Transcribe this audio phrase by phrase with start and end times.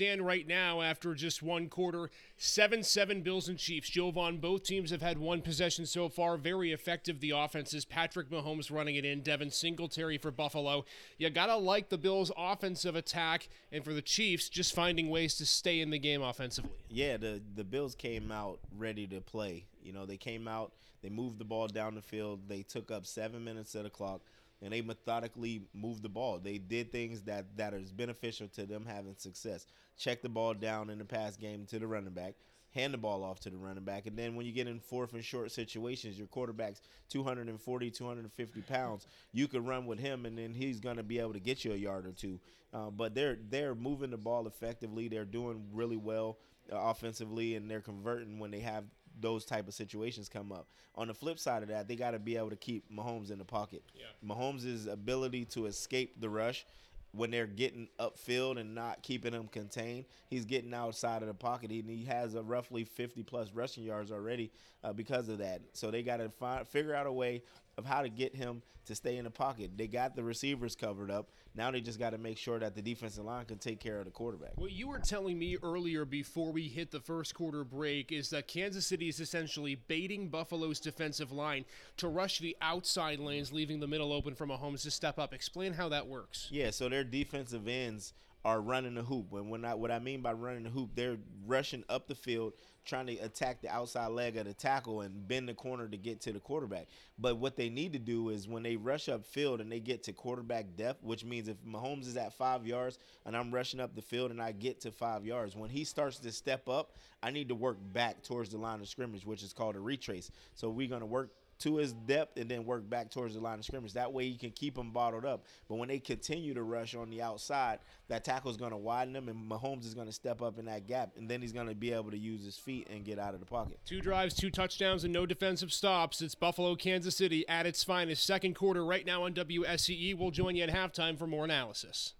[0.00, 2.10] stand right now after just one quarter?
[2.38, 3.90] 7 7 Bills and Chiefs.
[3.90, 6.38] Jovan, both teams have had one possession so far.
[6.38, 7.84] Very effective, the offenses.
[7.84, 10.86] Patrick Mahomes running it in, Devin Singletary for Buffalo.
[11.18, 15.34] You got to like the Bills' offensive attack, and for the Chiefs, just finding ways
[15.34, 16.70] to stay in the game offensively.
[16.88, 19.66] Yeah, the, the Bills came out ready to play.
[19.82, 20.72] You know, they came out,
[21.02, 24.22] they moved the ball down the field, they took up seven minutes of the clock
[24.62, 26.38] and they methodically moved the ball.
[26.38, 29.66] They did things that that is beneficial to them having success.
[29.96, 32.34] Check the ball down in the pass game to the running back,
[32.74, 35.12] hand the ball off to the running back, and then when you get in fourth
[35.14, 39.06] and short situations, your quarterback's 240, 250 pounds.
[39.32, 41.72] You can run with him, and then he's going to be able to get you
[41.72, 42.40] a yard or two.
[42.72, 45.08] Uh, but they're they're moving the ball effectively.
[45.08, 46.38] They're doing really well
[46.72, 48.84] uh, offensively, and they're converting when they have
[49.18, 50.68] those type of situations come up.
[50.94, 53.38] On the flip side of that, they got to be able to keep Mahomes in
[53.38, 53.82] the pocket.
[53.94, 54.04] Yeah.
[54.26, 56.66] Mahomes' ability to escape the rush
[57.12, 61.70] when they're getting upfield and not keeping him contained, he's getting outside of the pocket.
[61.70, 64.50] He, he has a roughly 50 plus rushing yards already
[64.84, 65.62] uh, because of that.
[65.72, 67.42] So they got to figure out a way
[67.80, 69.70] of how to get him to stay in the pocket.
[69.76, 71.30] They got the receivers covered up.
[71.54, 74.04] Now they just got to make sure that the defensive line can take care of
[74.04, 74.52] the quarterback.
[74.56, 78.46] What you were telling me earlier before we hit the first quarter break is that
[78.46, 81.64] Kansas City is essentially baiting Buffalo's defensive line
[81.96, 85.32] to rush the outside lanes, leaving the middle open for Mahomes to step up.
[85.32, 86.48] Explain how that works.
[86.50, 88.12] Yeah, so their defensive ends
[88.44, 89.32] are running the hoop.
[89.32, 92.54] And when I, what I mean by running the hoop, they're rushing up the field,
[92.86, 96.20] trying to attack the outside leg of the tackle and bend the corner to get
[96.22, 96.88] to the quarterback.
[97.18, 100.02] But what they need to do is when they rush up field and they get
[100.04, 103.94] to quarterback depth, which means if Mahomes is at five yards and I'm rushing up
[103.94, 107.30] the field and I get to five yards, when he starts to step up, I
[107.30, 110.30] need to work back towards the line of scrimmage, which is called a retrace.
[110.54, 111.30] So we're going to work
[111.60, 113.92] to his depth and then work back towards the line of scrimmage.
[113.92, 115.44] That way you can keep them bottled up.
[115.68, 119.12] But when they continue to rush on the outside, that tackle is going to widen
[119.12, 121.68] them, and Mahomes is going to step up in that gap, and then he's going
[121.68, 123.78] to be able to use his feet and get out of the pocket.
[123.84, 126.20] Two drives, two touchdowns, and no defensive stops.
[126.22, 128.24] It's Buffalo, Kansas City at its finest.
[128.24, 130.16] Second quarter right now on WSCE.
[130.16, 132.14] We'll join you at halftime for more analysis.